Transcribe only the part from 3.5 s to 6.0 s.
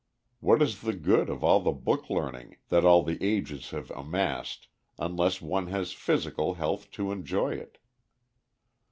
have amassed unless one has